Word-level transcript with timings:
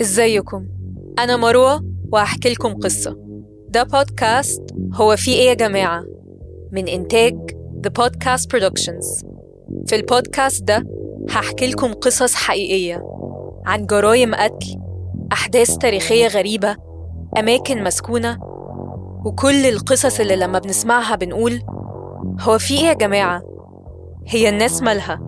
إزيكم؟ 0.00 0.66
أنا 1.18 1.36
مروة 1.36 1.84
وهحكي 2.12 2.48
لكم 2.52 2.74
قصة. 2.74 3.16
ده 3.68 3.82
بودكاست 3.82 4.62
هو 4.94 5.16
في 5.16 5.30
إيه 5.30 5.48
يا 5.48 5.54
جماعة؟ 5.54 6.04
من 6.72 6.88
إنتاج 6.88 7.34
The 7.86 7.90
Podcast 8.02 8.42
Productions. 8.56 9.26
في 9.86 9.96
البودكاست 9.96 10.62
ده 10.62 10.84
هحكي 11.30 11.66
لكم 11.66 11.92
قصص 11.92 12.34
حقيقية 12.34 13.02
عن 13.66 13.86
جرائم 13.86 14.34
قتل 14.34 14.76
أحداث 15.32 15.76
تاريخية 15.76 16.26
غريبة 16.26 16.76
أماكن 17.38 17.84
مسكونة 17.84 18.38
وكل 19.24 19.66
القصص 19.66 20.20
اللي 20.20 20.36
لما 20.36 20.58
بنسمعها 20.58 21.16
بنقول 21.16 21.62
هو 22.40 22.58
في 22.58 22.74
إيه 22.74 22.84
يا 22.86 22.92
جماعة؟ 22.94 23.42
هي 24.26 24.48
الناس 24.48 24.82
مالها؟ 24.82 25.20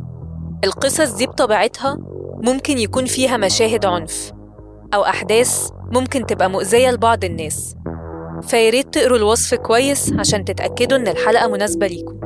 القصص 0.65 1.15
دي 1.17 1.27
بطبيعتها 1.27 1.99
ممكن 2.43 2.79
يكون 2.79 3.05
فيها 3.05 3.37
مشاهد 3.37 3.85
عنف. 3.87 4.33
أو 4.97 5.05
أحداث 5.05 5.69
ممكن 5.93 6.27
تبقى 6.27 6.51
مؤذية 6.51 6.91
لبعض 6.91 7.25
الناس. 7.25 7.77
فياريت 8.43 8.95
تقروا 8.95 9.19
الوصف 9.19 9.55
كويس 9.55 10.13
عشان 10.19 10.45
تتأكدوا 10.45 10.99
إن 10.99 11.09
الحلقة 11.09 11.49
مناسبة 11.49 11.87
ليكم. 11.87 12.21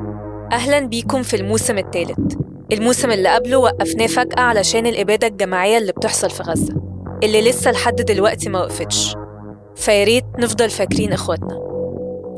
أهلا 0.53 0.81
بيكم 0.81 1.23
في 1.23 1.37
الموسم 1.37 1.79
الثالث. 1.79 2.35
الموسم 2.73 3.11
اللي 3.11 3.29
قبله 3.29 3.57
وقفناه 3.57 4.07
فجأة 4.07 4.41
علشان 4.41 4.87
الإبادة 4.87 5.27
الجماعية 5.27 5.79
اللي 5.79 5.93
بتحصل 5.93 6.31
في 6.31 6.43
غزة. 6.43 6.75
اللي 7.23 7.51
لسه 7.51 7.71
لحد 7.71 7.97
دلوقتي 7.97 8.49
ما 8.49 8.59
وقفتش. 8.61 9.17
فياريت 9.77 10.25
نفضل 10.39 10.71
فاكرين 10.71 11.13
إخواتنا. 11.13 11.61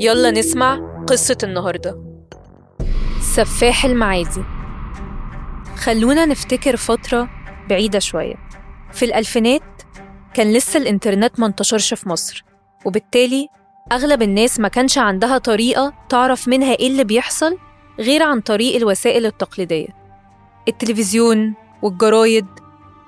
يلا 0.00 0.30
نسمع 0.30 0.80
قصة 1.06 1.38
النهاردة. 1.42 2.02
سفاح 3.20 3.84
المعادي. 3.84 4.44
خلونا 5.76 6.26
نفتكر 6.26 6.76
فترة 6.76 7.28
بعيدة 7.68 7.98
شوية. 7.98 8.34
في 8.92 9.04
الألفينات 9.04 9.60
كان 10.34 10.52
لسه 10.52 10.78
الإنترنت 10.80 11.40
منتشرش 11.40 11.94
في 11.94 12.08
مصر 12.08 12.44
وبالتالي 12.84 13.48
أغلب 13.92 14.22
الناس 14.22 14.60
ما 14.60 14.68
كانش 14.68 14.98
عندها 14.98 15.38
طريقة 15.38 15.92
تعرف 16.08 16.48
منها 16.48 16.72
إيه 16.74 16.86
اللي 16.88 17.04
بيحصل 17.04 17.58
غير 17.98 18.22
عن 18.22 18.40
طريق 18.40 18.76
الوسائل 18.76 19.26
التقليدية. 19.26 19.88
التلفزيون 20.68 21.54
والجرايد 21.82 22.46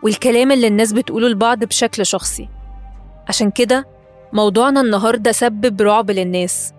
والكلام 0.02 0.52
اللي 0.52 0.66
الناس 0.66 0.92
بتقوله 0.92 1.28
لبعض 1.28 1.64
بشكل 1.64 2.06
شخصي. 2.06 2.48
عشان 3.28 3.50
كده 3.50 3.86
موضوعنا 4.32 4.80
النهاردة 4.80 5.32
سبب 5.32 5.82
رعب 5.82 6.10
للناس 6.10 6.72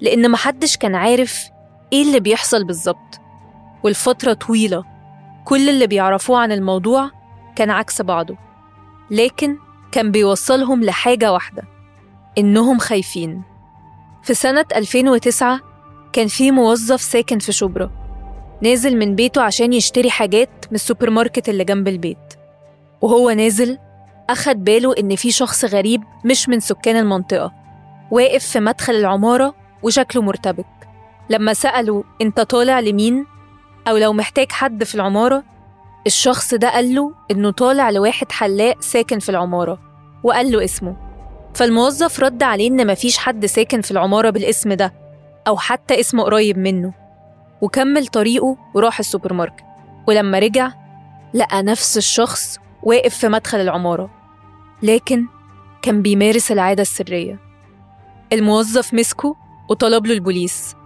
لأن 0.00 0.30
محدش 0.30 0.76
كان 0.76 0.94
عارف 0.94 1.44
إيه 1.92 2.02
اللي 2.02 2.20
بيحصل 2.20 2.64
بالظبط. 2.64 3.20
والفترة 3.82 4.32
طويلة 4.32 4.84
كل 5.44 5.68
اللي 5.68 5.86
بيعرفوه 5.86 6.38
عن 6.38 6.52
الموضوع 6.52 7.10
كان 7.56 7.70
عكس 7.70 8.02
بعضه. 8.02 8.36
لكن 9.10 9.56
كان 9.94 10.10
بيوصلهم 10.10 10.84
لحاجة 10.84 11.32
واحدة 11.32 11.62
إنهم 12.38 12.78
خايفين. 12.78 13.42
في 14.22 14.34
سنة 14.34 14.64
2009 14.76 15.60
كان 16.12 16.26
في 16.26 16.50
موظف 16.50 17.00
ساكن 17.00 17.38
في 17.38 17.52
شبرا 17.52 17.90
نازل 18.62 18.96
من 18.98 19.14
بيته 19.14 19.42
عشان 19.42 19.72
يشتري 19.72 20.10
حاجات 20.10 20.50
من 20.70 20.74
السوبر 20.74 21.10
ماركت 21.10 21.48
اللي 21.48 21.64
جنب 21.64 21.88
البيت. 21.88 22.34
وهو 23.00 23.30
نازل 23.30 23.78
أخد 24.30 24.64
باله 24.64 24.94
إن 24.98 25.16
في 25.16 25.30
شخص 25.30 25.64
غريب 25.64 26.02
مش 26.24 26.48
من 26.48 26.60
سكان 26.60 26.96
المنطقة 26.96 27.52
واقف 28.10 28.44
في 28.44 28.60
مدخل 28.60 28.94
العمارة 28.94 29.54
وشكله 29.82 30.22
مرتبك. 30.22 30.66
لما 31.30 31.54
سأله 31.54 32.04
أنت 32.20 32.40
طالع 32.40 32.80
لمين؟ 32.80 33.26
أو 33.88 33.96
لو 33.96 34.12
محتاج 34.12 34.52
حد 34.52 34.84
في 34.84 34.94
العمارة؟ 34.94 35.44
الشخص 36.06 36.54
ده 36.54 36.70
قال 36.70 36.94
له 36.94 37.12
إنه 37.30 37.50
طالع 37.50 37.90
لواحد 37.90 38.32
حلاق 38.32 38.80
ساكن 38.80 39.18
في 39.18 39.28
العمارة 39.28 39.78
وقال 40.22 40.52
له 40.52 40.64
اسمه. 40.64 40.96
فالموظف 41.54 42.20
رد 42.20 42.42
عليه 42.42 42.68
إن 42.68 42.86
مفيش 42.86 43.18
حد 43.18 43.46
ساكن 43.46 43.80
في 43.80 43.90
العمارة 43.90 44.30
بالاسم 44.30 44.72
ده 44.72 44.94
أو 45.48 45.56
حتى 45.56 46.00
اسم 46.00 46.20
قريب 46.20 46.58
منه. 46.58 46.94
وكمل 47.60 48.06
طريقه 48.06 48.56
وراح 48.74 48.98
السوبر 48.98 49.32
ماركت 49.32 49.64
ولما 50.08 50.38
رجع 50.38 50.70
لقى 51.34 51.62
نفس 51.62 51.96
الشخص 51.96 52.58
واقف 52.82 53.14
في 53.16 53.28
مدخل 53.28 53.60
العمارة 53.60 54.10
لكن 54.82 55.26
كان 55.82 56.02
بيمارس 56.02 56.52
العادة 56.52 56.82
السرية. 56.82 57.38
الموظف 58.32 58.94
مسكه 58.94 59.36
وطلب 59.70 60.06
له 60.06 60.14
البوليس 60.14 60.76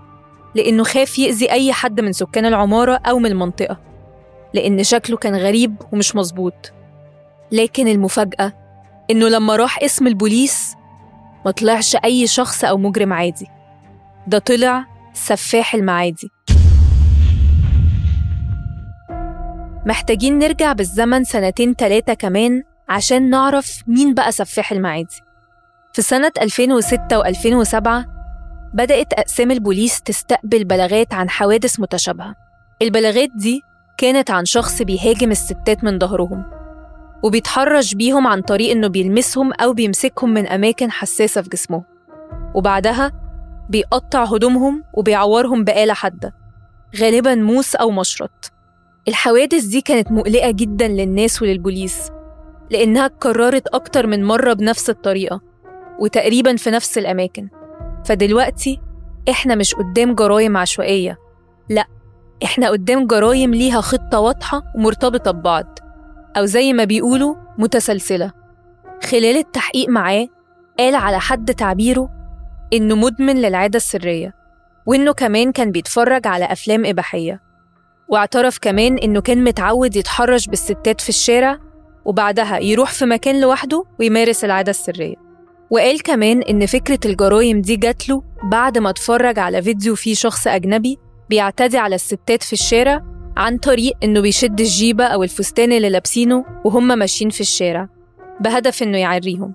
لأنه 0.55 0.85
خاف 0.85 1.19
يأذي 1.19 1.51
أي 1.53 1.73
حد 1.73 2.01
من 2.01 2.13
سكان 2.13 2.47
العمارة 2.47 3.01
أو 3.07 3.19
من 3.19 3.27
المنطقة. 3.27 3.88
لأن 4.55 4.85
شكله 4.85 5.17
كان 5.17 5.35
غريب 5.37 5.77
ومش 5.93 6.17
مظبوط. 6.17 6.73
لكن 7.53 7.89
المفاجأة 7.89 8.53
إنه 9.11 9.29
لما 9.29 9.57
راح 9.57 9.79
اسم 9.83 10.07
البوليس 10.07 10.75
ما 11.45 11.51
طلعش 11.51 11.97
أي 12.05 12.27
شخص 12.27 12.65
أو 12.65 12.77
مجرم 12.79 13.13
عادي. 13.13 13.47
ده 14.27 14.39
طلع 14.39 14.85
سفاح 15.15 15.75
المعادي. 15.75 16.31
محتاجين 19.87 20.39
نرجع 20.39 20.73
بالزمن 20.73 21.25
سنتين 21.25 21.77
تلاتة 21.77 22.15
كمان 22.15 22.63
عشان 22.89 23.31
نعرف 23.31 23.83
مين 23.87 24.15
بقى 24.15 24.33
سفاح 24.33 24.73
المعادي. 24.73 25.21
في 25.93 26.03
سنة 26.03 26.33
2006 26.43 27.23
و2007 27.23 28.07
بدأت 28.75 29.13
أقسام 29.13 29.51
البوليس 29.51 30.03
تستقبل 30.03 30.65
بلاغات 30.65 31.15
عن 31.15 31.31
حوادث 31.31 31.81
متشابهة. 31.81 32.35
البلاغات 32.83 33.29
دي 33.37 33.63
كانت 33.99 34.31
عن 34.31 34.45
شخص 34.45 34.83
بيهاجم 34.83 35.31
الستات 35.31 35.85
من 35.85 35.99
ظهرهم 35.99 36.45
وبيتحرش 37.23 37.95
بيهم 37.95 38.27
عن 38.27 38.41
طريق 38.43 38.71
إنه 38.71 38.89
بيلمسهم 38.89 39.53
أو 39.53 39.73
بيمسكهم 39.73 40.35
من 40.35 40.47
أماكن 40.47 40.91
حساسة 40.91 41.43
في 41.43 41.49
جسمهم 41.49 41.85
وبعدها 42.55 43.13
بيقطع 43.69 44.25
هدومهم 44.25 44.85
وبيعورهم 44.95 45.65
بآلة 45.65 45.95
حادة 45.95 46.35
غالبا 47.01 47.35
موس 47.35 47.75
أو 47.75 47.91
مشرط. 47.91 48.53
الحوادث 49.09 49.65
دي 49.65 49.81
كانت 49.81 50.13
مقلقة 50.13 50.51
جدا 50.51 50.89
للناس 50.89 51.43
وللبوليس 51.43 52.11
لأنها 52.71 53.07
اتكررت 53.07 53.69
أكتر 53.69 54.07
من 54.07 54.25
مرة 54.25 54.53
بنفس 54.53 54.91
الطريقة 54.91 55.41
وتقريبا 56.01 56.57
في 56.57 56.71
نفس 56.71 56.99
الأماكن. 56.99 57.49
فدلوقتي 58.05 58.81
إحنا 59.31 59.55
مش 59.55 59.75
قدام 59.75 60.15
جرايم 60.15 60.57
عشوائية 60.57 61.19
لأ 61.69 61.85
إحنا 62.45 62.71
قدام 62.71 63.07
جرايم 63.07 63.55
ليها 63.55 63.81
خطة 63.81 64.21
واضحة 64.21 64.63
ومرتبطة 64.75 65.31
ببعض 65.31 65.79
أو 66.37 66.45
زي 66.45 66.73
ما 66.73 66.85
بيقولوا 66.85 67.35
متسلسلة. 67.59 68.33
خلال 69.03 69.37
التحقيق 69.37 69.89
معاه 69.89 70.27
قال 70.79 70.95
على 70.95 71.21
حد 71.21 71.55
تعبيره 71.55 72.11
إنه 72.73 72.95
مدمن 72.97 73.37
للعادة 73.37 73.77
السرية 73.77 74.35
وإنه 74.87 75.13
كمان 75.13 75.53
كان 75.53 75.71
بيتفرج 75.71 76.27
على 76.27 76.45
أفلام 76.45 76.87
إباحية. 76.87 77.43
واعترف 78.09 78.59
كمان 78.59 78.99
إنه 78.99 79.21
كان 79.21 79.45
متعود 79.45 79.97
يتحرش 79.97 80.47
بالستات 80.47 81.01
في 81.01 81.09
الشارع 81.09 81.59
وبعدها 82.05 82.59
يروح 82.59 82.93
في 82.93 83.05
مكان 83.07 83.41
لوحده 83.41 83.85
ويمارس 84.01 84.45
العادة 84.45 84.71
السرية. 84.71 85.15
وقال 85.71 86.03
كمان 86.03 86.43
إن 86.43 86.67
فكرة 86.67 86.99
الجرايم 87.05 87.61
دي 87.61 87.77
جات 87.77 88.09
له 88.09 88.23
بعد 88.45 88.79
ما 88.79 88.91
اتفرج 88.91 89.39
على 89.39 89.63
فيديو 89.63 89.95
فيه 89.95 90.15
شخص 90.15 90.47
أجنبي 90.47 90.99
بيعتدي 91.31 91.79
على 91.79 91.95
الستات 91.95 92.43
في 92.43 92.53
الشارع 92.53 93.03
عن 93.37 93.59
طريق 93.59 93.93
إنه 94.05 94.21
بيشد 94.21 94.61
الجيبة 94.61 95.05
أو 95.05 95.23
الفستان 95.23 95.73
اللي 95.73 95.89
لابسينه 95.91 96.45
وهم 96.65 96.99
ماشيين 96.99 97.31
في 97.31 97.41
الشارع 97.41 97.89
بهدف 98.41 98.83
إنه 98.83 98.99
يعريهم 98.99 99.55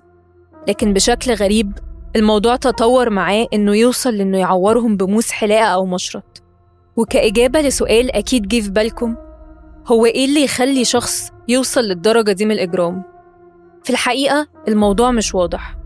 لكن 0.68 0.92
بشكل 0.92 1.34
غريب 1.34 1.72
الموضوع 2.16 2.56
تطور 2.56 3.10
معاه 3.10 3.46
إنه 3.54 3.76
يوصل 3.76 4.14
لإنه 4.14 4.38
يعورهم 4.38 4.96
بموس 4.96 5.30
حلاقة 5.30 5.64
أو 5.64 5.86
مشرط 5.86 6.42
وكإجابة 6.96 7.60
لسؤال 7.60 8.16
أكيد 8.16 8.48
جه 8.48 8.60
في 8.60 8.70
بالكم 8.70 9.16
هو 9.86 10.06
إيه 10.06 10.24
اللي 10.24 10.44
يخلي 10.44 10.84
شخص 10.84 11.30
يوصل 11.48 11.80
للدرجة 11.80 12.32
دي 12.32 12.44
من 12.44 12.52
الإجرام؟ 12.52 13.02
في 13.84 13.90
الحقيقة 13.90 14.46
الموضوع 14.68 15.10
مش 15.10 15.34
واضح 15.34 15.76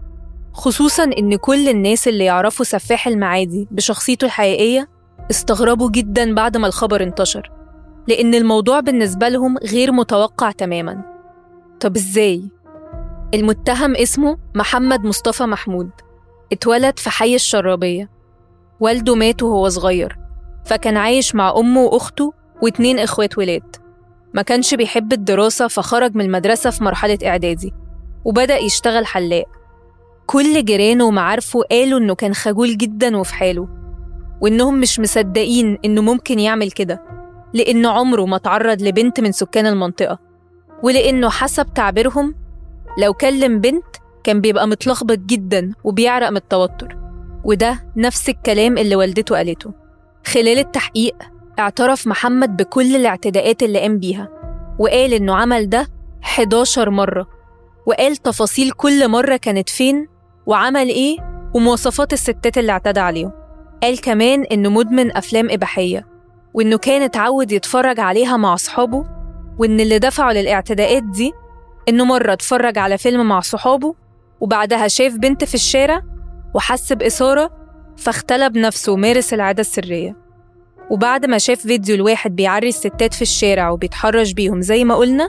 خصوصا 0.53 1.05
إن 1.05 1.37
كل 1.37 1.69
الناس 1.69 2.09
اللي 2.09 2.25
يعرفوا 2.25 2.65
سفاح 2.65 3.09
المعادي 3.09 3.69
بشخصيته 3.71 4.25
الحقيقية 4.25 4.89
استغربوا 5.31 5.91
جدا 5.91 6.35
بعد 6.35 6.57
ما 6.57 6.67
الخبر 6.67 7.03
انتشر 7.03 7.51
لأن 8.09 8.35
الموضوع 8.35 8.81
بالنسبة 8.81 9.29
لهم 9.29 9.59
غير 9.59 9.93
متوقع 9.93 10.51
تماما. 10.51 11.03
طب 11.81 11.97
إزاي؟ 11.97 12.43
المتهم 13.35 13.97
اسمه 13.97 14.39
محمد 14.55 15.05
مصطفى 15.05 15.45
محمود 15.45 15.91
اتولد 16.53 16.99
في 16.99 17.11
حي 17.11 17.35
الشرابية. 17.35 18.11
والده 18.81 19.15
مات 19.15 19.43
وهو 19.43 19.69
صغير 19.69 20.17
فكان 20.65 20.97
عايش 20.97 21.35
مع 21.35 21.55
أمه 21.57 21.81
وأخته 21.81 22.33
واتنين 22.63 22.99
إخوات 22.99 23.39
ولاد. 23.39 23.77
ما 24.35 24.43
كانش 24.43 24.75
بيحب 24.75 25.13
الدراسة 25.13 25.69
فخرج 25.69 26.15
من 26.15 26.25
المدرسة 26.25 26.71
في 26.71 26.85
مرحلة 26.85 27.19
إعدادي 27.27 27.73
وبدأ 28.25 28.57
يشتغل 28.57 29.07
حلاق. 29.07 29.47
كل 30.27 30.65
جيرانه 30.65 31.05
ومعارفه 31.05 31.61
قالوا 31.71 31.99
إنه 31.99 32.15
كان 32.15 32.35
خجول 32.35 32.77
جدا 32.77 33.17
وفي 33.17 33.35
حاله. 33.35 33.78
وإنهم 34.41 34.81
مش 34.81 35.01
مصدقين 35.01 35.79
إنه 35.85 36.03
ممكن 36.03 36.39
يعمل 36.39 36.71
كده 36.71 37.03
لأنه 37.55 37.91
عمره 37.91 38.25
ما 38.27 38.39
تعرض 38.39 38.83
لبنت 38.83 39.21
من 39.21 39.33
سكان 39.33 39.67
المنطقة 39.67 40.19
ولأنه 40.83 41.29
حسب 41.31 41.75
تعبيرهم 41.75 42.35
لو 42.99 43.15
كلم 43.15 43.61
بنت 43.61 43.85
كان 44.25 44.41
بيبقى 44.41 44.69
متلخبط 44.69 45.19
جدا 45.19 45.73
وبيعرق 45.85 46.29
من 46.31 46.37
التوتر 46.37 46.97
وده 47.45 47.79
نفس 47.97 48.29
الكلام 48.29 48.79
اللي 48.79 48.97
والدته 48.97 49.37
قالته. 49.37 49.73
خلال 50.27 50.59
التحقيق 50.59 51.15
اعترف 51.59 52.07
محمد 52.07 52.57
بكل 52.57 52.97
الاعتداءات 52.97 53.63
اللي 53.63 53.79
قام 53.81 53.99
بيها 53.99 54.29
وقال 54.79 55.13
إنه 55.15 55.35
عمل 55.37 55.69
ده 55.69 55.87
11 56.25 56.91
مرة 56.91 57.27
وقال 57.87 58.17
تفاصيل 58.17 58.71
كل 58.71 59.09
مرة 59.09 59.37
كانت 59.37 59.69
فين 59.69 60.09
وعمل 60.47 60.89
إيه 60.89 61.17
ومواصفات 61.55 62.13
الستات 62.13 62.59
اللي 62.59 62.73
اعتدى 62.73 63.01
عليهم. 63.01 63.33
قال 63.83 64.01
كمان 64.01 64.43
إنه 64.43 64.71
مدمن 64.71 65.17
أفلام 65.17 65.51
إباحية 65.51 66.07
وإنه 66.55 66.79
كان 66.79 67.03
اتعود 67.03 67.53
يتفرج 67.53 68.01
عليها 68.01 68.37
مع 68.37 68.55
أصحابه 68.55 69.05
وإن 69.59 69.81
اللي 69.81 69.99
دفعه 69.99 70.33
للاعتداءات 70.33 71.03
دي 71.03 71.33
إنه 71.89 72.05
مرة 72.05 72.33
اتفرج 72.33 72.79
على 72.79 72.99
فيلم 72.99 73.29
مع 73.29 73.41
صحابه 73.41 73.95
وبعدها 74.41 74.89
شاف 74.89 75.15
بنت 75.15 75.45
في 75.45 75.55
الشارع 75.55 76.03
وحس 76.55 76.93
بإثارة 76.93 77.51
فاختلى 77.97 78.51
بنفسه 78.51 78.93
ومارس 78.93 79.35
العادة 79.35 79.61
السرية. 79.61 80.17
وبعد 80.91 81.27
ما 81.27 81.39
شاف 81.39 81.59
فيديو 81.61 81.95
الواحد 81.95 82.37
بيعري 82.37 82.69
الستات 82.69 83.15
في 83.15 83.23
الشارع 83.23 83.71
وبيتحرش 83.71 84.33
بيهم 84.33 84.61
زي 84.61 84.85
ما 84.85 84.95
قلنا 84.95 85.29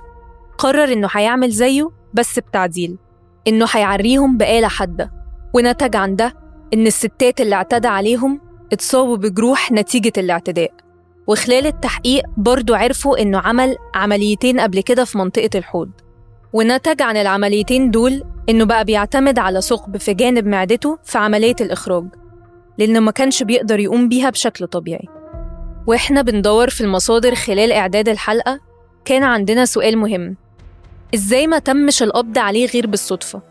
قرر 0.57 0.93
إنه 0.93 1.07
هيعمل 1.11 1.49
زيه 1.49 1.89
بس 2.13 2.39
بتعديل 2.39 2.97
إنه 3.47 3.65
هيعريهم 3.71 4.37
بآلة 4.37 4.67
حادة 4.67 5.11
ونتج 5.53 5.95
عن 5.95 6.15
ده 6.15 6.33
إن 6.73 6.87
الستات 6.87 7.41
اللي 7.41 7.55
اعتدى 7.55 7.87
عليهم 7.87 8.41
اتصابوا 8.73 9.17
بجروح 9.17 9.71
نتيجة 9.71 10.13
الاعتداء. 10.17 10.71
وخلال 11.27 11.65
التحقيق 11.67 12.23
برضو 12.37 12.73
عرفوا 12.75 13.21
إنه 13.21 13.37
عمل 13.39 13.77
عمليتين 13.95 14.59
قبل 14.59 14.81
كده 14.81 15.05
في 15.05 15.17
منطقة 15.17 15.49
الحوض. 15.55 15.89
ونتج 16.53 17.01
عن 17.01 17.17
العمليتين 17.17 17.91
دول 17.91 18.23
إنه 18.49 18.65
بقى 18.65 18.85
بيعتمد 18.85 19.39
على 19.39 19.61
ثقب 19.61 19.97
في 19.97 20.13
جانب 20.13 20.47
معدته 20.47 20.97
في 21.03 21.17
عملية 21.17 21.55
الإخراج 21.61 22.05
لأنه 22.77 22.99
ما 22.99 23.11
كانش 23.11 23.43
بيقدر 23.43 23.79
يقوم 23.79 24.09
بيها 24.09 24.29
بشكل 24.29 24.67
طبيعي. 24.67 25.07
وإحنا 25.87 26.21
بندور 26.21 26.69
في 26.69 26.81
المصادر 26.81 27.35
خلال 27.35 27.71
إعداد 27.71 28.09
الحلقة 28.09 28.59
كان 29.05 29.23
عندنا 29.23 29.65
سؤال 29.65 29.97
مهم. 29.97 30.35
إزاي 31.15 31.47
ما 31.47 31.59
تمش 31.59 32.03
القبض 32.03 32.37
عليه 32.37 32.67
غير 32.67 32.87
بالصدفة؟ 32.87 33.41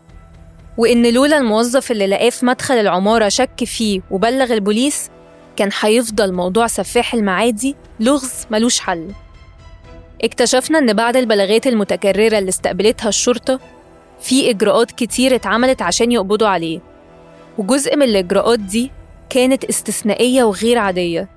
وإن 0.79 1.13
لولا 1.13 1.37
الموظف 1.37 1.91
اللي 1.91 2.07
لقاه 2.07 2.29
في 2.29 2.45
مدخل 2.45 2.73
العمارة 2.73 3.29
شك 3.29 3.63
فيه 3.63 4.01
وبلغ 4.11 4.53
البوليس 4.53 5.09
كان 5.55 5.69
هيفضل 5.81 6.33
موضوع 6.33 6.67
سفاح 6.67 7.13
المعادي 7.13 7.75
لغز 7.99 8.31
ملوش 8.51 8.79
حل. 8.79 9.11
اكتشفنا 10.23 10.79
إن 10.79 10.93
بعد 10.93 11.17
البلاغات 11.17 11.67
المتكررة 11.67 12.37
اللي 12.37 12.49
استقبلتها 12.49 13.09
الشرطة 13.09 13.59
في 14.19 14.49
إجراءات 14.49 14.91
كتير 14.91 15.35
اتعملت 15.35 15.81
عشان 15.81 16.11
يقبضوا 16.11 16.47
عليه 16.47 16.79
وجزء 17.57 17.95
من 17.95 18.03
الإجراءات 18.03 18.59
دي 18.59 18.91
كانت 19.29 19.63
استثنائية 19.63 20.43
وغير 20.43 20.77
عادية. 20.77 21.29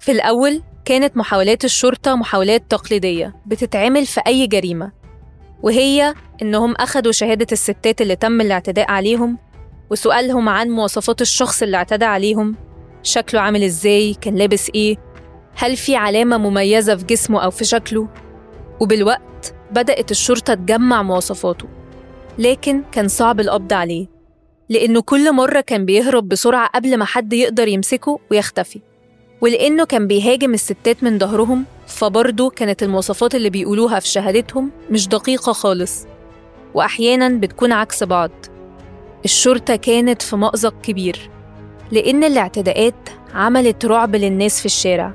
في 0.00 0.12
الأول 0.12 0.62
كانت 0.84 1.16
محاولات 1.16 1.64
الشرطة 1.64 2.14
محاولات 2.14 2.62
تقليدية 2.70 3.34
بتتعمل 3.46 4.06
في 4.06 4.20
أي 4.26 4.46
جريمة. 4.46 5.03
وهي 5.62 6.14
إنهم 6.42 6.74
أخدوا 6.74 7.12
شهادة 7.12 7.46
الستات 7.52 8.00
اللي 8.00 8.16
تم 8.16 8.40
الاعتداء 8.40 8.90
عليهم 8.90 9.38
وسؤالهم 9.90 10.48
عن 10.48 10.70
مواصفات 10.70 11.20
الشخص 11.20 11.62
اللي 11.62 11.76
اعتدى 11.76 12.04
عليهم 12.04 12.54
شكله 13.02 13.40
عامل 13.40 13.62
إزاي 13.62 14.14
كان 14.20 14.34
لابس 14.34 14.70
إيه 14.74 14.96
هل 15.56 15.76
في 15.76 15.96
علامة 15.96 16.38
مميزة 16.38 16.96
في 16.96 17.04
جسمه 17.04 17.44
أو 17.44 17.50
في 17.50 17.64
شكله؟ 17.64 18.08
وبالوقت 18.80 19.54
بدأت 19.70 20.10
الشرطة 20.10 20.54
تجمع 20.54 21.02
مواصفاته 21.02 21.66
لكن 22.38 22.82
كان 22.92 23.08
صعب 23.08 23.40
القبض 23.40 23.72
عليه 23.72 24.06
لأنه 24.68 25.02
كل 25.02 25.32
مرة 25.32 25.60
كان 25.60 25.84
بيهرب 25.84 26.28
بسرعة 26.28 26.66
قبل 26.68 26.96
ما 26.96 27.04
حد 27.04 27.32
يقدر 27.32 27.68
يمسكه 27.68 28.18
ويختفي 28.30 28.80
ولأنه 29.40 29.84
كان 29.84 30.06
بيهاجم 30.06 30.54
الستات 30.54 31.04
من 31.04 31.18
ظهرهم 31.18 31.64
فبرضه 31.86 32.50
كانت 32.50 32.82
المواصفات 32.82 33.34
اللي 33.34 33.50
بيقولوها 33.50 34.00
في 34.00 34.08
شهادتهم 34.08 34.70
مش 34.90 35.08
دقيقة 35.08 35.52
خالص 35.52 36.06
وأحيانا 36.74 37.28
بتكون 37.28 37.72
عكس 37.72 38.02
بعض. 38.04 38.30
الشرطة 39.24 39.76
كانت 39.76 40.22
في 40.22 40.36
مأزق 40.36 40.74
كبير 40.82 41.30
لأن 41.92 42.24
الاعتداءات 42.24 43.08
عملت 43.34 43.84
رعب 43.84 44.16
للناس 44.16 44.60
في 44.60 44.66
الشارع 44.66 45.12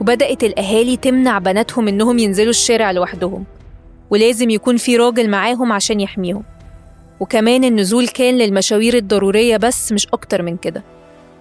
وبدأت 0.00 0.44
الأهالي 0.44 0.96
تمنع 0.96 1.38
بناتهم 1.38 1.88
إنهم 1.88 2.18
ينزلوا 2.18 2.50
الشارع 2.50 2.90
لوحدهم 2.90 3.44
ولازم 4.10 4.50
يكون 4.50 4.76
في 4.76 4.96
راجل 4.96 5.30
معاهم 5.30 5.72
عشان 5.72 6.00
يحميهم. 6.00 6.42
وكمان 7.20 7.64
النزول 7.64 8.08
كان 8.08 8.38
للمشاوير 8.38 8.96
الضرورية 8.96 9.56
بس 9.56 9.92
مش 9.92 10.06
أكتر 10.12 10.42
من 10.42 10.56
كده 10.56 10.82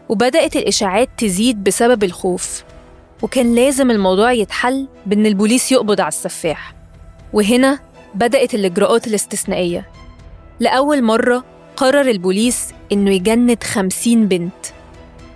وبدأت 0.10 0.56
الإشاعات 0.56 1.10
تزيد 1.18 1.64
بسبب 1.64 2.04
الخوف. 2.04 2.64
وكان 3.24 3.56
لازم 3.56 3.92
الموضوع 3.92 4.32
يتحل 4.32 4.88
بإن 5.06 5.26
البوليس 5.26 5.72
يقبض 5.72 6.02
على 6.02 6.08
السفاح. 6.08 6.76
وهنا 7.34 7.80
بدأت 8.16 8.54
الإجراءات 8.54 9.08
الاستثنائية. 9.08 9.90
لأول 10.60 11.04
مرة 11.04 11.44
قرر 11.78 12.10
البوليس 12.10 12.68
إنه 12.92 13.12
يجند 13.12 13.64
خمسين 13.64 14.28
بنت. 14.28 14.66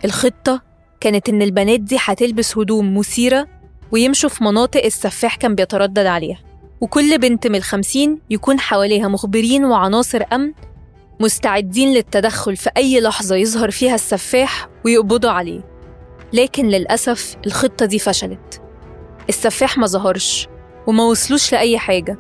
الخطة 0.06 0.62
كانت 1.00 1.30
إن 1.30 1.42
البنات 1.42 1.80
دي 1.80 1.98
هتلبس 2.00 2.58
هدوم 2.58 2.98
مثيرة 2.98 3.48
ويمشوا 3.92 4.30
في 4.30 4.44
مناطق 4.44 4.84
السفاح 4.86 5.36
كان 5.36 5.56
بيتردد 5.56 6.06
عليها. 6.06 6.40
وكل 6.82 7.18
بنت 7.18 7.48
من 7.48 7.56
الخمسين 7.56 8.20
يكون 8.30 8.60
حواليها 8.60 9.08
مخبرين 9.08 9.66
وعناصر 9.66 10.24
أمن 10.34 10.54
مستعدين 11.20 11.94
للتدخل 11.94 12.58
في 12.58 12.70
أي 12.78 13.02
لحظة 13.02 13.36
يظهر 13.36 13.72
فيها 13.72 13.96
السفاح 13.96 14.70
ويقبضوا 14.86 15.30
عليه. 15.32 15.77
لكن 16.34 16.68
للأسف 16.68 17.36
الخطة 17.46 17.86
دي 17.86 18.00
فشلت. 18.00 18.62
السفاح 19.30 19.78
ما 19.78 19.88
ظهرش 19.88 20.48
وما 20.88 21.04
وصلوش 21.04 21.52
لأي 21.52 21.78
حاجة. 21.78 22.18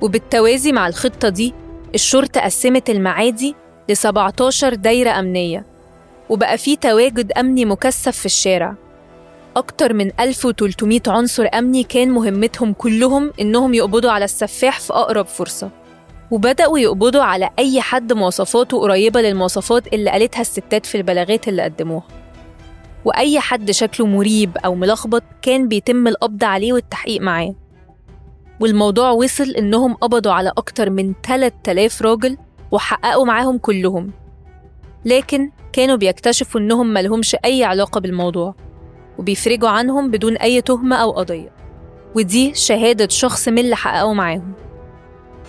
وبالتوازي 0.00 0.72
مع 0.72 0.88
الخطة 0.88 1.28
دي 1.28 1.54
الشرطة 1.94 2.40
قسمت 2.40 2.90
المعادي 2.90 3.54
ل 3.88 3.96
17 3.96 4.74
دايرة 4.74 5.10
أمنية 5.10 5.66
وبقى 6.28 6.58
في 6.58 6.76
تواجد 6.76 7.32
أمني 7.32 7.64
مكثف 7.64 8.18
في 8.18 8.26
الشارع. 8.26 8.74
أكتر 9.56 9.92
من 9.92 10.10
1300 10.20 11.00
عنصر 11.06 11.48
أمني 11.54 11.82
كان 11.82 12.10
مهمتهم 12.10 12.72
كلهم 12.72 13.32
إنهم 13.40 13.74
يقبضوا 13.74 14.10
على 14.10 14.24
السفاح 14.24 14.80
في 14.80 14.92
أقرب 14.92 15.26
فرصة 15.26 15.70
وبدأوا 16.30 16.78
يقبضوا 16.78 17.22
على 17.22 17.50
أي 17.58 17.80
حد 17.80 18.12
مواصفاته 18.12 18.80
قريبة 18.80 19.20
للمواصفات 19.20 19.92
اللي 19.94 20.10
قالتها 20.10 20.40
الستات 20.40 20.86
في 20.86 20.94
البلاغات 20.94 21.48
اللي 21.48 21.62
قدموها. 21.62 22.21
وأي 23.04 23.40
حد 23.40 23.70
شكله 23.70 24.06
مريب 24.06 24.56
أو 24.64 24.74
ملخبط 24.74 25.22
كان 25.42 25.68
بيتم 25.68 26.08
القبض 26.08 26.44
عليه 26.44 26.72
والتحقيق 26.72 27.20
معاه. 27.20 27.54
والموضوع 28.60 29.10
وصل 29.10 29.50
إنهم 29.50 29.94
قبضوا 29.94 30.32
على 30.32 30.52
أكتر 30.56 30.90
من 30.90 31.12
3000 31.26 32.02
راجل 32.02 32.38
وحققوا 32.70 33.24
معاهم 33.24 33.58
كلهم. 33.58 34.12
لكن 35.04 35.50
كانوا 35.72 35.96
بيكتشفوا 35.96 36.60
إنهم 36.60 36.92
ملهمش 36.92 37.36
أي 37.44 37.64
علاقة 37.64 38.00
بالموضوع 38.00 38.54
وبيفرجوا 39.18 39.68
عنهم 39.68 40.10
بدون 40.10 40.36
أي 40.36 40.60
تهمة 40.60 40.96
أو 40.96 41.10
قضية. 41.10 41.52
ودي 42.14 42.54
شهادة 42.54 43.08
شخص 43.08 43.48
من 43.48 43.58
اللي 43.58 43.76
حققوا 43.76 44.14
معاهم. 44.14 44.52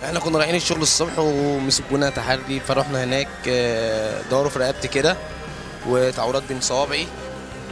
إحنا 0.04 0.20
كنا 0.20 0.38
رايحين 0.38 0.54
الشغل 0.54 0.82
الصبح 0.82 1.18
ومسكونا 1.18 2.10
تحري 2.10 2.60
فروحنا 2.60 3.04
هناك 3.04 3.28
آه، 3.48 4.22
دوروا 4.30 4.50
في 4.50 4.58
رقبتي 4.58 4.88
كده 4.88 5.16
وتعورات 5.88 6.42
بين 6.48 6.60
صوابعي. 6.60 7.06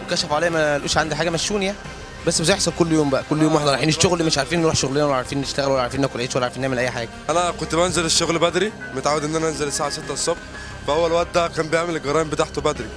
وكشفوا 0.07 0.37
عليا 0.37 0.51
ما 0.51 0.79
لقوش 0.79 0.99
عندي 0.99 1.15
حاجة 1.15 1.31
مشوني 1.31 1.67
يعني 1.67 1.79
بس 2.27 2.43
بيحصل 2.43 2.73
كل 2.79 2.93
يوم 2.93 3.11
بقى 3.11 3.25
كل 3.31 3.43
يوم 3.43 3.55
وإحنا 3.55 3.71
رايحين 3.71 3.89
الشغل 3.89 4.25
مش 4.25 4.39
عارفين 4.39 4.63
نروح 4.63 4.75
شغلنا 4.75 5.05
ولا 5.07 5.15
عارفين 5.15 5.41
نشتغل 5.41 5.71
ولا 5.71 5.83
عارفين 5.83 6.01
ناكل 6.01 6.21
عيش 6.21 6.37
ولا 6.37 6.45
عارفين 6.45 6.63
نعمل 6.63 6.79
أي 6.79 6.91
حاجة. 6.91 7.09
أنا 7.31 7.51
كنت 7.51 7.75
بنزل 7.75 8.05
الشغل 8.05 8.39
بدري 8.39 8.73
متعود 8.95 9.25
إن 9.25 9.37
أنا 9.37 9.49
أنزل 9.49 9.67
الساعة 9.67 9.91
6 9.91 10.13
الصبح. 10.13 10.39
فهو 10.87 11.07
الواد 11.07 11.33
ده 11.35 11.49
كان 11.49 11.67
بيعمل 11.67 11.97
الجرائم 11.97 12.29
بتاعته 12.31 12.61
بدري. 12.63 12.89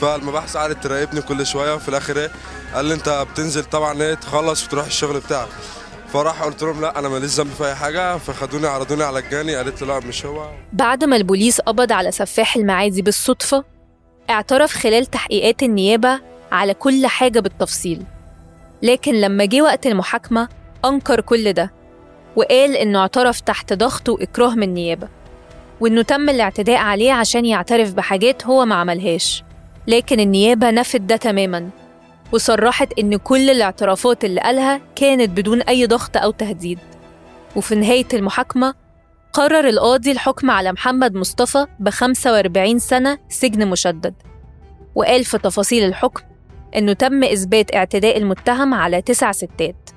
فالمباحث 0.00 0.56
قعدت 0.56 0.84
تراقبني 0.84 1.22
كل 1.22 1.46
شوية 1.46 1.74
وفي 1.74 1.88
الآخر 1.88 2.16
إيه 2.18 2.30
قال 2.74 2.84
لي 2.84 2.94
أنت 2.94 3.26
بتنزل 3.32 3.64
طبعا 3.64 4.02
إيه 4.02 4.14
تخلص 4.14 4.64
وتروح 4.64 4.86
الشغل 4.86 5.20
بتاعك. 5.20 5.48
فراح 6.12 6.42
قلت 6.42 6.62
لهم 6.62 6.80
لا 6.80 6.98
أنا 6.98 7.08
ماليش 7.08 7.30
ذنب 7.30 7.50
في 7.58 7.66
أي 7.66 7.74
حاجة. 7.74 8.18
فخدوني 8.18 8.66
عرضوني 8.66 9.04
على 9.04 9.18
الجاني 9.18 9.56
قالت 9.56 9.82
لي 9.82 9.88
لا 9.88 9.98
مش 9.98 10.26
هو. 10.26 10.50
بعد 10.72 11.04
ما 11.04 11.16
البوليس 11.16 11.60
قبض 11.60 11.92
على 11.92 12.12
سفاح 12.12 12.56
المعادي 12.56 13.02
بالصدفة 13.02 13.64
اعترف 14.30 14.72
خلال 14.74 15.06
تحقيقات 15.06 15.62
النيابة 15.62 16.20
على 16.54 16.74
كل 16.74 17.06
حاجة 17.06 17.40
بالتفصيل. 17.40 18.02
لكن 18.82 19.14
لما 19.14 19.44
جه 19.44 19.62
وقت 19.62 19.86
المحاكمة 19.86 20.48
أنكر 20.84 21.20
كل 21.20 21.52
ده 21.52 21.72
وقال 22.36 22.76
إنه 22.76 22.98
اعترف 22.98 23.40
تحت 23.40 23.72
ضغط 23.72 24.08
وإكراه 24.08 24.54
من 24.54 24.62
النيابة 24.62 25.08
وإنه 25.80 26.02
تم 26.02 26.28
الاعتداء 26.28 26.76
عليه 26.76 27.12
عشان 27.12 27.44
يعترف 27.46 27.94
بحاجات 27.94 28.46
هو 28.46 28.64
ما 28.64 28.74
عملهاش. 28.74 29.44
لكن 29.86 30.20
النيابة 30.20 30.70
نفت 30.70 31.00
ده 31.00 31.16
تماماً 31.16 31.70
وصرحت 32.32 32.88
إن 32.98 33.16
كل 33.16 33.50
الاعترافات 33.50 34.24
اللي 34.24 34.40
قالها 34.40 34.80
كانت 34.96 35.30
بدون 35.30 35.62
أي 35.62 35.86
ضغط 35.86 36.16
أو 36.16 36.30
تهديد. 36.30 36.78
وفي 37.56 37.74
نهاية 37.74 38.06
المحاكمة 38.14 38.74
قرر 39.32 39.68
القاضي 39.68 40.12
الحكم 40.12 40.50
على 40.50 40.72
محمد 40.72 41.14
مصطفى 41.14 41.66
ب 41.80 41.90
45 41.90 42.78
سنة 42.78 43.18
سجن 43.28 43.68
مشدد 43.68 44.14
وقال 44.94 45.24
في 45.24 45.38
تفاصيل 45.38 45.84
الحكم 45.84 46.22
إنه 46.76 46.92
تم 46.92 47.24
إثبات 47.24 47.74
اعتداء 47.74 48.16
المتهم 48.18 48.74
على 48.74 49.02
تسع 49.02 49.32
ستات. 49.32 49.90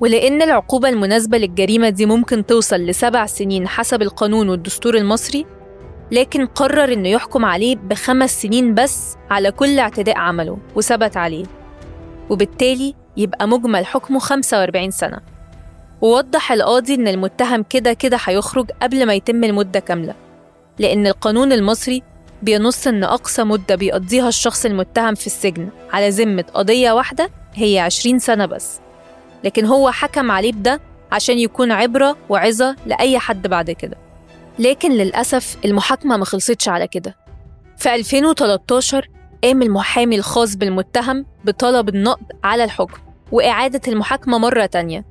ولأن 0.00 0.42
العقوبة 0.42 0.88
المناسبة 0.88 1.38
للجريمة 1.38 1.88
دي 1.88 2.06
ممكن 2.06 2.46
توصل 2.46 2.76
لسبع 2.76 3.26
سنين 3.26 3.68
حسب 3.68 4.02
القانون 4.02 4.48
والدستور 4.48 4.96
المصري 4.96 5.46
لكن 6.12 6.46
قرر 6.46 6.92
إنه 6.92 7.08
يحكم 7.08 7.44
عليه 7.44 7.76
بخمس 7.76 8.42
سنين 8.42 8.74
بس 8.74 9.16
على 9.30 9.50
كل 9.50 9.78
اعتداء 9.78 10.18
عمله 10.18 10.58
وثبت 10.76 11.16
عليه. 11.16 11.44
وبالتالي 12.30 12.94
يبقى 13.16 13.48
مجمل 13.48 13.86
حكمه 13.86 14.18
45 14.18 14.90
سنة. 14.90 15.20
ووضح 16.00 16.52
القاضي 16.52 16.94
إن 16.94 17.08
المتهم 17.08 17.62
كده 17.62 17.92
كده 17.92 18.18
هيخرج 18.24 18.70
قبل 18.82 19.06
ما 19.06 19.14
يتم 19.14 19.44
المدة 19.44 19.80
كاملة 19.80 20.14
لأن 20.78 21.06
القانون 21.06 21.52
المصري 21.52 22.02
بينص 22.42 22.86
إن 22.86 23.04
أقصى 23.04 23.44
مدة 23.44 23.74
بيقضيها 23.74 24.28
الشخص 24.28 24.64
المتهم 24.64 25.14
في 25.14 25.26
السجن 25.26 25.68
على 25.92 26.08
ذمة 26.08 26.44
قضية 26.54 26.92
واحدة 26.92 27.30
هي 27.54 27.78
20 27.78 28.18
سنة 28.18 28.46
بس. 28.46 28.80
لكن 29.44 29.64
هو 29.66 29.90
حكم 29.90 30.30
عليه 30.30 30.52
بده 30.52 30.80
عشان 31.12 31.38
يكون 31.38 31.72
عبرة 31.72 32.16
وعظة 32.28 32.76
لأي 32.86 33.18
حد 33.18 33.46
بعد 33.46 33.70
كده. 33.70 33.96
لكن 34.58 34.92
للأسف 34.92 35.56
المحاكمة 35.64 36.16
ما 36.16 36.24
خلصتش 36.24 36.68
على 36.68 36.88
كده. 36.88 37.16
في 37.76 37.94
2013 37.94 39.08
قام 39.44 39.62
المحامي 39.62 40.16
الخاص 40.16 40.54
بالمتهم 40.56 41.26
بطلب 41.44 41.88
النقض 41.88 42.26
على 42.44 42.64
الحكم 42.64 43.00
وإعادة 43.32 43.80
المحاكمة 43.88 44.38
مرة 44.38 44.66
تانية. 44.66 45.04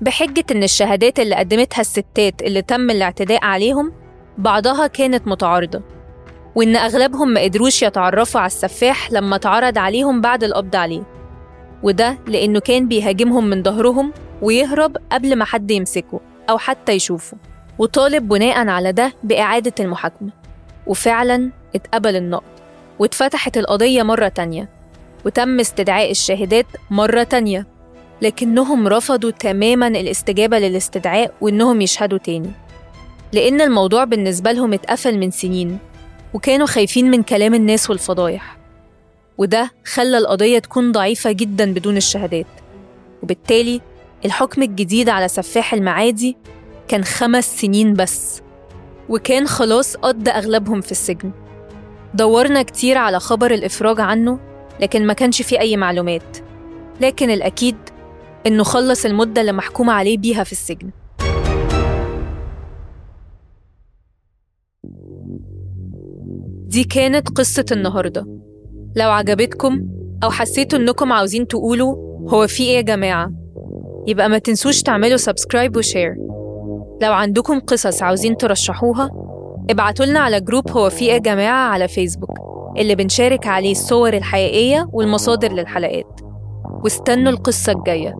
بحجة 0.00 0.44
إن 0.50 0.62
الشهادات 0.62 1.20
اللي 1.20 1.34
قدمتها 1.34 1.80
الستات 1.80 2.42
اللي 2.42 2.62
تم 2.62 2.90
الاعتداء 2.90 3.44
عليهم 3.44 3.92
بعضها 4.38 4.86
كانت 4.86 5.26
متعارضة. 5.28 5.82
وإن 6.54 6.76
أغلبهم 6.76 7.28
ما 7.28 7.40
قدروش 7.40 7.82
يتعرفوا 7.82 8.40
على 8.40 8.46
السفاح 8.46 9.12
لما 9.12 9.36
اتعرض 9.36 9.78
عليهم 9.78 10.20
بعد 10.20 10.44
القبض 10.44 10.76
عليه. 10.76 11.02
وده 11.82 12.18
لأنه 12.26 12.60
كان 12.60 12.88
بيهاجمهم 12.88 13.44
من 13.44 13.62
ظهرهم 13.62 14.12
ويهرب 14.42 14.96
قبل 15.12 15.36
ما 15.36 15.44
حد 15.44 15.70
يمسكه 15.70 16.20
أو 16.50 16.58
حتى 16.58 16.92
يشوفه 16.92 17.36
وطالب 17.78 18.28
بناء 18.28 18.68
على 18.68 18.92
ده 18.92 19.12
بإعادة 19.22 19.72
المحاكمة. 19.80 20.30
وفعلا 20.86 21.50
اتقبل 21.74 22.16
النقد 22.16 22.42
واتفتحت 22.98 23.56
القضية 23.56 24.02
مرة 24.02 24.28
تانية 24.28 24.68
وتم 25.24 25.60
استدعاء 25.60 26.10
الشاهدات 26.10 26.66
مرة 26.90 27.22
تانية 27.22 27.66
لكنهم 28.22 28.88
رفضوا 28.88 29.30
تماما 29.30 29.86
الاستجابة 29.86 30.58
للاستدعاء 30.58 31.34
وإنهم 31.40 31.80
يشهدوا 31.80 32.18
تاني. 32.18 32.50
لأن 33.32 33.60
الموضوع 33.60 34.04
بالنسبة 34.04 34.52
لهم 34.52 34.72
اتقفل 34.72 35.18
من 35.18 35.30
سنين. 35.30 35.78
وكانوا 36.34 36.66
خايفين 36.66 37.10
من 37.10 37.22
كلام 37.22 37.54
الناس 37.54 37.90
والفضايح. 37.90 38.58
وده 39.38 39.70
خلى 39.84 40.18
القضية 40.18 40.58
تكون 40.58 40.92
ضعيفة 40.92 41.32
جدا 41.32 41.74
بدون 41.74 41.96
الشهادات. 41.96 42.46
وبالتالي 43.22 43.80
الحكم 44.24 44.62
الجديد 44.62 45.08
على 45.08 45.28
سفاح 45.28 45.74
المعادي 45.74 46.36
كان 46.88 47.04
خمس 47.04 47.60
سنين 47.60 47.94
بس. 47.94 48.42
وكان 49.08 49.46
خلاص 49.46 49.96
قضى 49.96 50.30
أغلبهم 50.30 50.80
في 50.80 50.92
السجن. 50.92 51.32
دورنا 52.14 52.62
كتير 52.62 52.98
على 52.98 53.20
خبر 53.20 53.50
الإفراج 53.50 54.00
عنه 54.00 54.38
لكن 54.80 55.06
ما 55.06 55.12
كانش 55.12 55.42
فيه 55.42 55.60
أي 55.60 55.76
معلومات. 55.76 56.38
لكن 57.00 57.30
الأكيد 57.30 57.76
إنه 58.46 58.64
خلص 58.64 59.04
المدة 59.04 59.40
اللي 59.40 59.52
محكوم 59.52 59.90
عليه 59.90 60.18
بيها 60.18 60.44
في 60.44 60.52
السجن. 60.52 60.90
دي 66.68 66.84
كانت 66.84 67.28
قصة 67.28 67.64
النهاردة. 67.72 68.26
لو 68.96 69.10
عجبتكم 69.10 69.86
أو 70.24 70.30
حسيتوا 70.30 70.78
إنكم 70.78 71.12
عاوزين 71.12 71.46
تقولوا 71.46 71.96
هو 72.28 72.46
في 72.46 72.62
إيه 72.62 72.76
يا 72.76 72.80
جماعة 72.80 73.30
يبقى 74.06 74.28
ما 74.28 74.38
تنسوش 74.38 74.82
تعملوا 74.82 75.16
subscribe 75.16 75.76
و 75.76 75.83
share 75.83 76.16
لو 77.02 77.12
عندكم 77.12 77.60
قصص 77.60 78.02
عاوزين 78.02 78.36
ترشحوها 78.36 79.10
ابعتولنا 79.70 80.20
على 80.20 80.40
group 80.40 80.70
هو 80.70 80.90
في 80.90 81.04
إيه 81.04 81.12
يا 81.12 81.18
جماعة 81.18 81.68
على 81.70 81.88
فيسبوك 81.88 82.30
اللي 82.78 82.94
بنشارك 82.94 83.46
عليه 83.46 83.72
الصور 83.72 84.12
الحقيقية 84.14 84.88
والمصادر 84.92 85.52
للحلقات. 85.52 86.20
واستنوا 86.84 87.32
القصة 87.32 87.72
الجاية. 87.72 88.14